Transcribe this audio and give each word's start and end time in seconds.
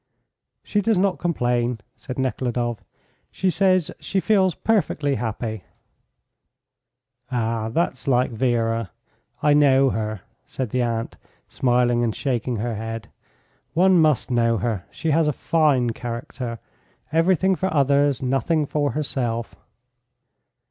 "She 0.63 0.81
does 0.81 0.97
not 0.97 1.19
complain," 1.19 1.79
said 1.95 2.17
Nekhludoff. 2.17 2.83
"She 3.29 3.51
says 3.51 3.91
she 3.99 4.19
feels 4.19 4.55
perfectly 4.55 5.13
happy."' 5.13 5.63
"Ah, 7.31 7.69
that's 7.69 8.07
like 8.07 8.31
Vera. 8.31 8.89
I 9.43 9.53
know 9.53 9.91
her," 9.91 10.21
said 10.47 10.71
the 10.71 10.81
aunt, 10.81 11.17
smiling 11.47 12.03
and 12.03 12.15
shaking 12.15 12.55
her 12.55 12.73
head. 12.73 13.09
"One 13.75 13.99
must 14.01 14.31
know 14.31 14.57
her. 14.57 14.85
She 14.89 15.11
has 15.11 15.27
a 15.27 15.31
fine 15.33 15.91
character. 15.91 16.57
Everything 17.13 17.53
for 17.53 17.71
others; 17.71 18.23
nothing 18.23 18.65
for 18.65 18.93
herself." 18.93 19.53